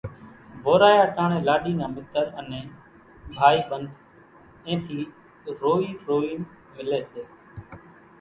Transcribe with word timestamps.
وورايا 0.65 1.03
ٽاڻيَ 1.15 1.37
لاڏِي 1.47 1.73
نان 1.79 1.89
مِتر 1.95 2.25
انين 2.39 2.65
ڀائِي 3.37 3.59
ٻنڌ 3.69 3.85
اين 4.65 4.77
ٿِي 4.85 4.99
روئِي 5.61 5.89
روئينَ 6.07 6.39
مِليَ 6.75 6.99
سي۔ 7.09 7.21